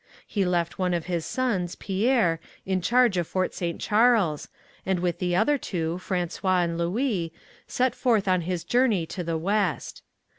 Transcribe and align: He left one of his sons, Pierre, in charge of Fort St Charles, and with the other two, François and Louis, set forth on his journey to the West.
He 0.25 0.45
left 0.45 0.79
one 0.79 0.95
of 0.95 1.05
his 1.05 1.27
sons, 1.27 1.75
Pierre, 1.75 2.39
in 2.65 2.81
charge 2.81 3.17
of 3.17 3.27
Fort 3.27 3.53
St 3.53 3.79
Charles, 3.79 4.47
and 4.83 4.97
with 4.99 5.19
the 5.19 5.35
other 5.35 5.59
two, 5.59 6.01
François 6.03 6.63
and 6.63 6.75
Louis, 6.75 7.31
set 7.67 7.93
forth 7.93 8.27
on 8.27 8.41
his 8.41 8.63
journey 8.63 9.05
to 9.05 9.23
the 9.23 9.37
West. 9.37 10.01